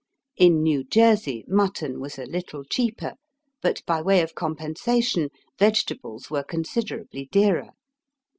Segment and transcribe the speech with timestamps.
[0.35, 3.13] In New Jersey mutton was a little cheaper,
[3.61, 7.69] but by way of compensation vege tables were considerably dearer.